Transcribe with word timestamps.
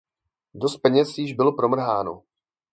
Dost 0.53 0.77
peněz 0.77 1.17
již 1.17 1.33
bylo 1.33 1.53
promrháno. 1.55 2.23